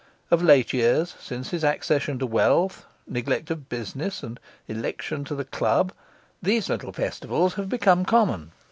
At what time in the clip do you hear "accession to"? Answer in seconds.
1.63-2.25